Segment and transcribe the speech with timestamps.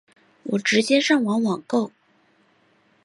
[0.41, 1.91] 我直接上网网购